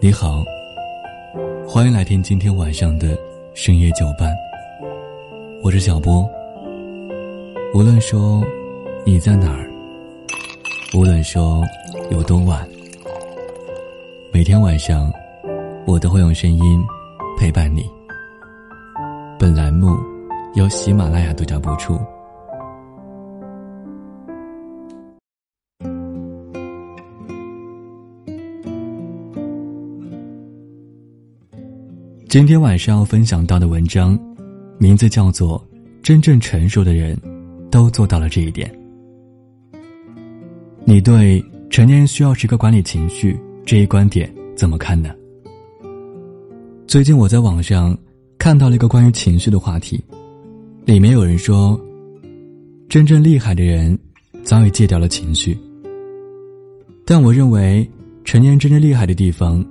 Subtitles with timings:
[0.00, 0.44] 你好，
[1.66, 3.18] 欢迎来听今天晚上的
[3.54, 4.32] 深夜酒伴。
[5.64, 6.24] 我是小波。
[7.74, 8.40] 无论说
[9.04, 9.68] 你在哪儿，
[10.96, 11.64] 无论说
[12.12, 12.64] 有多晚，
[14.32, 15.12] 每天晚上
[15.86, 16.84] 我都会用声音
[17.36, 17.84] 陪伴你。
[19.40, 19.96] 本栏目
[20.54, 21.98] 由喜马拉雅独家播出。
[32.36, 34.14] 今天晚上要分享到的文章，
[34.76, 35.58] 名字叫做
[36.02, 37.18] 《真正成熟的人
[37.70, 38.70] 都做到了这一点》。
[40.84, 45.14] 你对成年人需要时刻管理情绪这一观点怎么看呢？
[46.86, 47.96] 最近我在网上
[48.36, 49.98] 看到了一个关于情绪的话题，
[50.84, 51.80] 里面有人说，
[52.86, 53.98] 真正厉害的人
[54.44, 55.56] 早已戒掉了情绪。
[57.06, 57.90] 但我认为，
[58.26, 59.64] 成年人真正厉害的地方，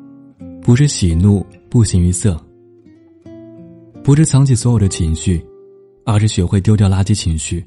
[0.63, 2.35] 不是喜怒不形于色。
[4.05, 5.43] 不是藏起所有的情绪，
[6.05, 7.65] 而是学会丢掉垃圾情绪，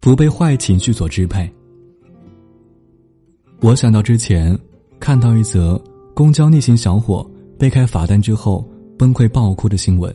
[0.00, 1.50] 不被坏情绪所支配。
[3.62, 4.56] 我想到之前
[5.00, 5.82] 看到一则
[6.14, 7.28] 公交逆行小伙
[7.58, 8.62] 被开罚单之后
[8.98, 10.14] 崩溃爆哭的新闻。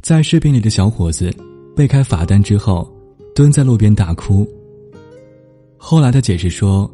[0.00, 1.30] 在视频里的小伙子
[1.76, 2.90] 被开罚单之后
[3.34, 4.48] 蹲在路边大哭。
[5.76, 6.90] 后来他解释说，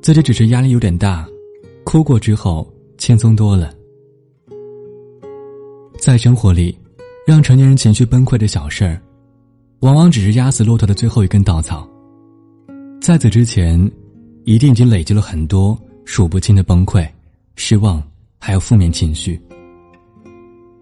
[0.00, 1.28] 自己只是压力有点大，
[1.84, 3.74] 哭过之后轻松多了。
[6.02, 6.76] 在生活里，
[7.24, 9.00] 让成年人情绪崩溃的小事儿，
[9.82, 11.88] 往往只是压死骆驼的最后一根稻草。
[13.00, 13.78] 在此之前，
[14.42, 17.08] 一定已经累积了很多数不清的崩溃、
[17.54, 18.02] 失望，
[18.40, 19.40] 还有负面情绪。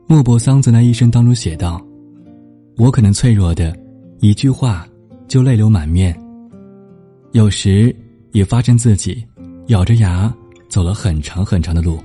[0.07, 1.79] 莫泊桑在那一生当中写道
[2.79, 3.77] ：“我可能脆弱的，
[4.21, 4.89] 一句话
[5.29, 6.19] 就泪流满面。
[7.33, 7.95] 有时
[8.33, 9.23] 也发现自己
[9.67, 10.35] 咬着牙
[10.71, 11.99] 走了很长很长的路。”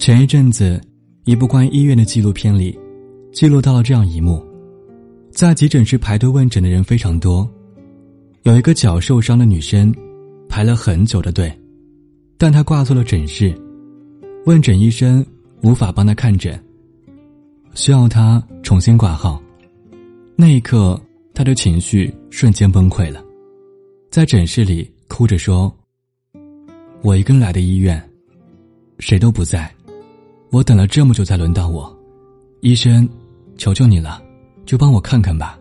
[0.00, 0.80] 前一阵子。
[1.24, 2.78] 一部关于医院的纪录片里，
[3.32, 4.44] 记录到了这样一幕：
[5.30, 7.50] 在急诊室排队问诊的人非常多，
[8.42, 9.94] 有一个脚受伤的女生，
[10.50, 11.50] 排了很久的队，
[12.36, 13.58] 但她挂错了诊室，
[14.44, 15.24] 问诊医生
[15.62, 16.62] 无法帮她看诊，
[17.72, 19.42] 需要她重新挂号。
[20.36, 21.00] 那一刻，
[21.32, 23.24] 她的情绪瞬间崩溃了，
[24.10, 25.74] 在诊室里哭着说
[27.00, 27.98] ：“我一个人来的医院，
[28.98, 29.72] 谁都不在。”
[30.54, 31.92] 我等了这么久才轮到我，
[32.60, 33.08] 医生，
[33.58, 34.22] 求求你了，
[34.64, 35.58] 就帮我看看吧。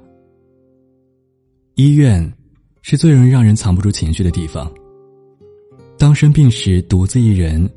[1.74, 2.32] 医院
[2.84, 4.72] 是最容易让人藏不住情绪的地方。
[5.98, 7.68] 当生病时独自一人，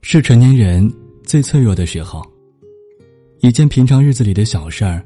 [0.00, 0.90] 是成年人
[1.22, 2.24] 最脆弱的时候。
[3.40, 5.04] 一件平常日子里的小事儿，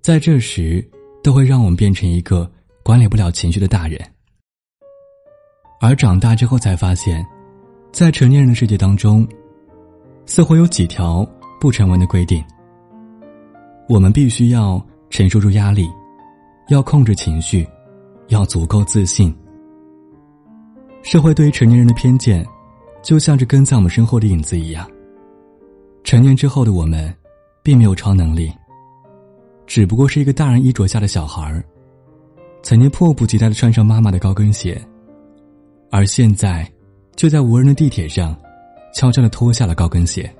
[0.00, 0.84] 在这时
[1.22, 2.50] 都会让我们变成一个
[2.82, 4.00] 管理不了情绪的大人。
[5.80, 7.24] 而长大之后才发现，
[7.92, 9.24] 在成年人的世界当中。
[10.24, 11.26] 似乎有几条
[11.60, 12.42] 不成文的规定：
[13.88, 15.88] 我们必须要承受住压力，
[16.68, 17.66] 要控制情绪，
[18.28, 19.34] 要足够自信。
[21.02, 22.46] 社会对于成年人的偏见，
[23.02, 24.88] 就像是跟在我们身后的影子一样。
[26.04, 27.12] 成年之后的我们，
[27.62, 28.52] 并没有超能力，
[29.66, 31.64] 只不过是一个大人衣着下的小孩儿，
[32.62, 34.80] 曾经迫不及待的穿上妈妈的高跟鞋，
[35.90, 36.66] 而现在，
[37.16, 38.36] 就在无人的地铁上。
[38.92, 40.30] 悄悄的脱下了高跟鞋。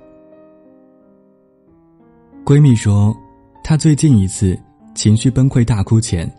[2.44, 3.16] 闺蜜说，
[3.64, 4.58] 她最近一次
[4.94, 6.30] 情绪崩溃大哭前，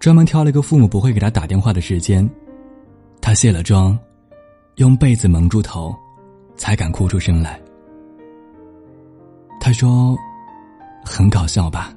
[0.00, 2.28] 专门挑了个父母不会给她打电话的时间，
[3.20, 3.98] 她卸了妆，
[4.76, 5.94] 用被子蒙住头，
[6.56, 7.60] 才敢哭出声来。
[9.60, 10.16] 她说
[11.04, 11.94] ：“很搞笑吧？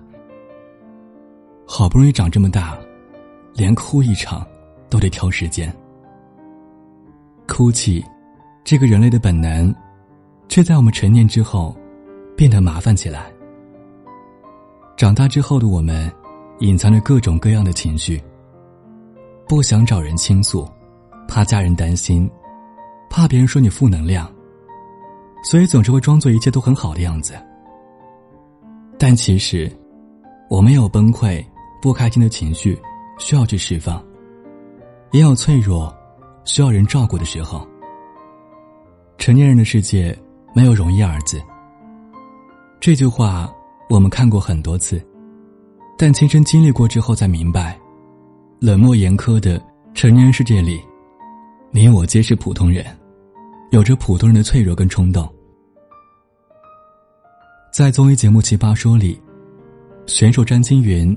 [1.65, 2.77] 好不容易长这么大，
[3.53, 4.45] 连哭一场
[4.89, 5.73] 都得挑时间，
[7.47, 8.03] 哭泣。”
[8.67, 9.73] 这个人类的本能，
[10.49, 11.73] 却在我们成年之后
[12.35, 13.31] 变得麻烦起来。
[14.97, 16.11] 长大之后的我们，
[16.59, 18.21] 隐藏着各种各样的情绪，
[19.47, 20.67] 不想找人倾诉，
[21.29, 22.29] 怕家人担心，
[23.09, 24.29] 怕别人说你负能量，
[25.45, 27.35] 所以总是会装作一切都很好的样子。
[28.99, 29.71] 但其实，
[30.49, 31.41] 我们有崩溃、
[31.81, 32.77] 不开心的情绪
[33.17, 34.05] 需要去释放，
[35.13, 35.95] 也有脆弱
[36.43, 37.65] 需要人照顾的时候。
[39.27, 40.17] 成年人的世界
[40.53, 41.37] 没有容易二字。
[42.79, 43.53] 这句话
[43.89, 45.05] 我们看过很多次，
[45.97, 47.77] 但亲身经历过之后才明白，
[48.61, 49.61] 冷漠严苛的
[49.93, 50.79] 成年人世界里，
[51.71, 52.85] 你我皆是普通人，
[53.71, 55.29] 有着普通人的脆弱跟冲动。
[57.69, 59.21] 在综艺节目《奇葩说》里，
[60.05, 61.13] 选手詹金云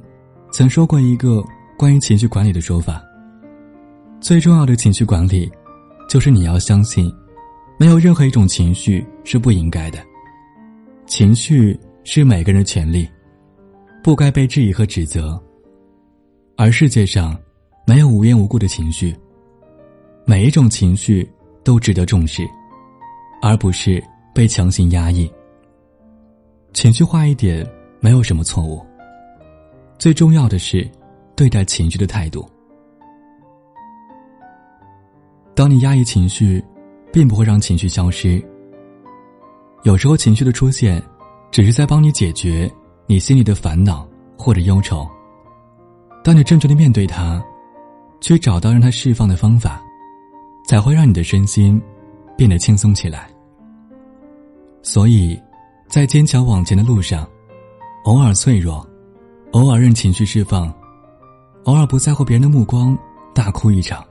[0.51, 1.41] 曾说过一个
[1.79, 3.01] 关于情绪管理的说法：
[4.21, 5.49] 最重要的情绪管理
[6.09, 7.09] 就是你要相信，
[7.81, 9.99] 没有任何一种情绪是不应该的。
[11.07, 13.09] 情绪是每个人的权利，
[14.03, 15.43] 不该被质疑和指责。
[16.59, 17.35] 而世界上，
[17.87, 19.17] 没有无缘无故的情绪。
[20.27, 21.27] 每一种情绪
[21.65, 22.47] 都值得重视，
[23.41, 24.05] 而不是
[24.35, 25.33] 被强行压抑。
[26.75, 27.67] 情绪化一点
[27.99, 28.85] 没有什么错误。
[29.99, 30.87] 最重要的是，
[31.35, 32.47] 对待情绪的态度。
[35.55, 36.63] 当你压抑情绪，
[37.13, 38.43] 并不会让情绪消失。
[39.83, 41.03] 有时候情绪的出现，
[41.51, 42.71] 只是在帮你解决
[43.07, 45.09] 你心里的烦恼或者忧愁。
[46.23, 47.43] 当你正确的面对它，
[48.21, 49.83] 去找到让它释放的方法，
[50.67, 51.81] 才会让你的身心
[52.37, 53.31] 变得轻松起来。
[54.83, 55.41] 所以，
[55.89, 57.27] 在坚强往前的路上，
[58.05, 58.87] 偶尔脆弱，
[59.53, 60.71] 偶尔任情绪释放，
[61.65, 62.97] 偶尔不在乎别人的目光，
[63.35, 64.05] 大哭一场。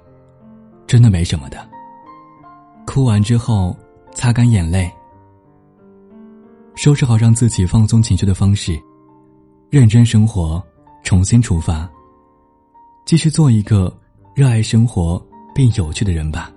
[0.88, 1.69] 真的没什么的。
[2.89, 3.77] 哭完之后，
[4.15, 4.91] 擦干眼泪，
[6.74, 8.81] 收拾好让自己放松情绪的方式，
[9.69, 10.59] 认真生活，
[11.03, 11.88] 重新出发，
[13.06, 13.95] 继续做一个
[14.33, 16.51] 热爱生活并有趣的人吧。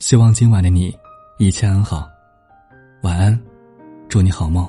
[0.00, 0.92] 希望今晚的你
[1.38, 2.08] 一切安好，
[3.02, 3.40] 晚安，
[4.08, 4.68] 祝你好梦。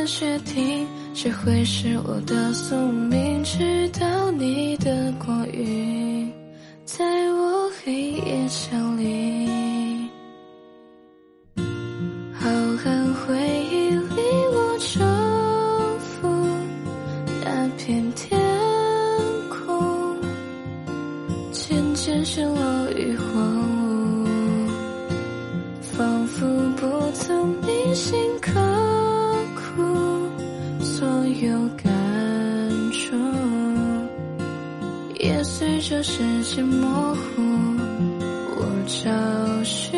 [0.00, 6.32] 如此确定，这会是我的宿命，直到你的光晕，
[6.86, 10.08] 在我黑夜降临，
[12.32, 12.48] 浩
[12.82, 13.36] 瀚回
[13.70, 14.22] 忆里，
[14.54, 15.04] 我征
[15.98, 16.28] 服
[17.44, 18.40] 那片天
[19.50, 20.16] 空，
[21.52, 23.26] 渐渐陷落于荒
[24.24, 24.26] 芜。
[25.82, 26.46] 仿佛
[26.76, 28.18] 不曾铭心
[35.90, 37.42] 这世界模糊
[38.54, 39.89] 我找寻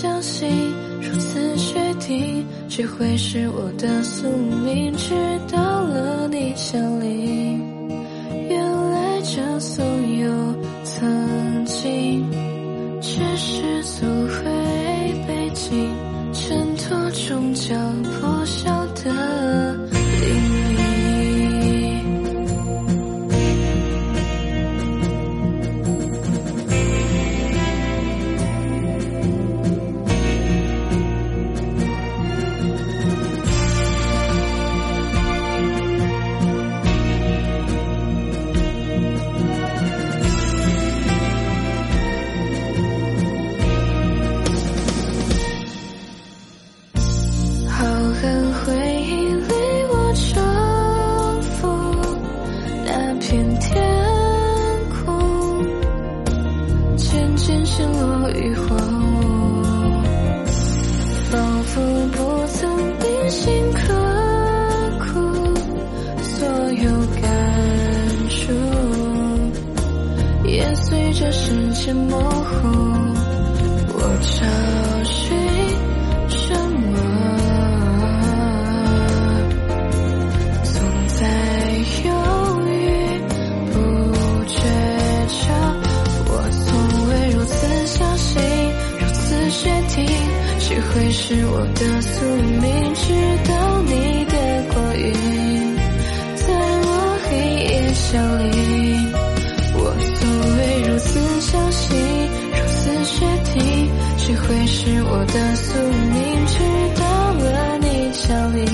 [0.00, 0.48] 相信，
[1.00, 2.46] 如此确定。
[2.68, 4.28] 只会是我的宿
[4.64, 5.12] 命，直
[5.50, 7.77] 到了你降临。
[61.30, 61.80] 仿佛
[62.12, 63.92] 不曾铭心刻
[64.98, 65.04] 骨，
[66.22, 67.22] 所有感
[68.30, 68.50] 触
[70.48, 72.66] 也随着时间模糊。
[73.92, 74.77] 我唱。
[91.74, 92.24] 的宿
[92.60, 92.94] 命？
[92.94, 93.04] 直
[93.48, 94.34] 到你的
[94.72, 95.06] 光晕，
[96.36, 96.46] 在
[96.84, 96.88] 我
[97.24, 97.30] 黑
[97.64, 97.66] 夜
[98.10, 98.12] 降
[98.50, 98.52] 临。
[99.74, 99.80] 我
[100.18, 100.20] 从
[100.56, 101.08] 未如此
[101.40, 101.86] 相信
[102.52, 103.16] 如此确
[103.52, 103.56] 定，
[104.18, 105.66] 谁会是我的宿
[106.12, 106.16] 命？
[106.46, 106.54] 直
[107.00, 107.02] 到
[107.34, 108.66] 了你降临，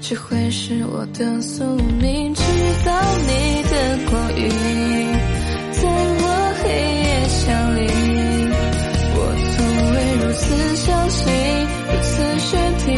[0.00, 1.64] 只会是我的宿
[2.00, 2.42] 命，直
[2.84, 2.92] 到
[3.26, 4.40] 你的光晕
[5.70, 6.24] 在我
[6.58, 7.06] 黑夜
[7.46, 7.46] 降
[7.76, 7.80] 临。
[9.14, 9.18] 我
[9.52, 9.56] 从
[9.94, 10.42] 未如此
[10.76, 11.22] 相信，
[11.88, 12.12] 如此
[12.50, 12.50] 确
[12.84, 12.90] 定，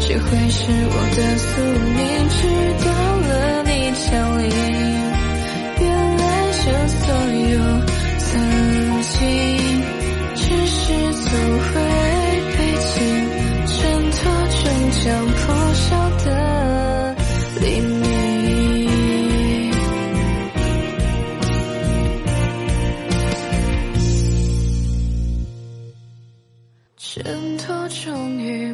[0.00, 0.58] 谁会是
[0.90, 1.46] 我的宿
[1.94, 2.27] 命，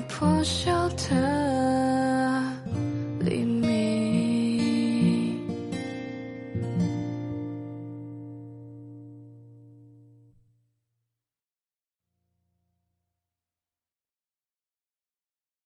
[0.09, 2.53] 破晓的
[3.21, 3.54] 黎明。